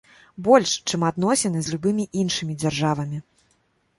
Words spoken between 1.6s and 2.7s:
з любымі іншымі